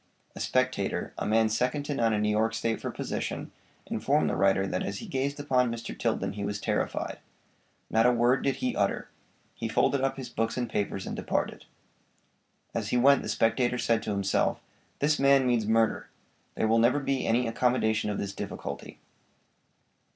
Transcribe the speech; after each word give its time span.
A 0.35 0.39
spectator, 0.39 1.13
a 1.19 1.27
man 1.27 1.47
second 1.47 1.83
to 1.83 1.93
none 1.93 2.11
in 2.11 2.23
New 2.23 2.29
York 2.31 2.55
State 2.55 2.81
for 2.81 2.89
position, 2.89 3.51
informed 3.85 4.31
the 4.31 4.35
writer 4.35 4.65
that 4.65 4.81
as 4.81 4.97
he 4.97 5.05
gazed 5.05 5.39
upon 5.39 5.71
Mr. 5.71 5.95
Tilden 5.95 6.33
he 6.33 6.43
was 6.43 6.59
terrified. 6.59 7.19
Not 7.87 8.07
a 8.07 8.11
word 8.11 8.43
did 8.43 8.55
he 8.55 8.75
utter; 8.75 9.09
he 9.53 9.67
folded 9.67 10.01
up 10.01 10.17
his 10.17 10.27
books 10.27 10.57
and 10.57 10.67
papers 10.67 11.05
and 11.05 11.15
departed. 11.15 11.65
As 12.73 12.89
he 12.89 12.97
went 12.97 13.21
the 13.21 13.29
spectator 13.29 13.77
said 13.77 14.01
to 14.01 14.09
himself, 14.11 14.59
"This 14.97 15.19
man 15.19 15.45
means 15.45 15.67
murder; 15.67 16.09
there 16.55 16.67
will 16.67 16.79
never 16.79 16.99
be 16.99 17.27
any 17.27 17.45
accommodation 17.47 18.09
of 18.09 18.17
this 18.17 18.33
difficulty." 18.33 18.97